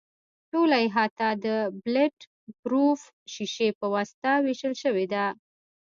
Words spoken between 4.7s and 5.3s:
شوې ده.